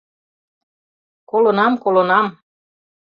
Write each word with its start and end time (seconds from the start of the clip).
Колынам, 1.29 1.73
колынам... 1.83 2.27